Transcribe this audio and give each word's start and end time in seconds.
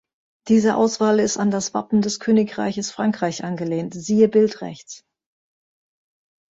Diese 0.47 0.77
Auswahl 0.77 1.19
ist 1.19 1.37
an 1.37 1.51
das 1.51 1.75
Wappen 1.75 2.01
des 2.01 2.19
Königreiches 2.19 2.89
Frankreich 2.89 3.43
angelehnt, 3.43 3.93
siehe 3.93 4.29
Bild 4.29 4.61
rechts. 4.61 5.03